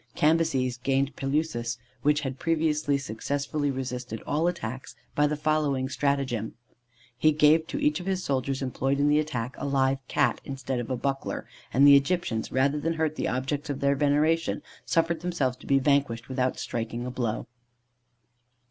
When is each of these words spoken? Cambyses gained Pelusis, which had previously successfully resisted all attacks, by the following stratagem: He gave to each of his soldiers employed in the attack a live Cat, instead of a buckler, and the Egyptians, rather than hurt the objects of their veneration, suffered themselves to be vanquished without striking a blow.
Cambyses 0.15 0.77
gained 0.79 1.15
Pelusis, 1.15 1.77
which 2.01 2.21
had 2.21 2.39
previously 2.39 2.97
successfully 2.97 3.69
resisted 3.69 4.19
all 4.25 4.47
attacks, 4.47 4.95
by 5.13 5.27
the 5.27 5.35
following 5.37 5.87
stratagem: 5.89 6.55
He 7.15 7.31
gave 7.31 7.67
to 7.67 7.77
each 7.79 7.99
of 7.99 8.07
his 8.07 8.23
soldiers 8.23 8.63
employed 8.63 8.99
in 8.99 9.09
the 9.09 9.19
attack 9.19 9.53
a 9.59 9.67
live 9.67 9.99
Cat, 10.07 10.41
instead 10.43 10.79
of 10.79 10.89
a 10.89 10.97
buckler, 10.97 11.45
and 11.71 11.85
the 11.85 11.95
Egyptians, 11.95 12.51
rather 12.51 12.79
than 12.79 12.93
hurt 12.95 13.15
the 13.15 13.27
objects 13.27 13.69
of 13.69 13.79
their 13.79 13.93
veneration, 13.95 14.63
suffered 14.87 15.19
themselves 15.21 15.55
to 15.57 15.67
be 15.67 15.77
vanquished 15.77 16.27
without 16.29 16.57
striking 16.57 17.05
a 17.05 17.11
blow. 17.11 17.45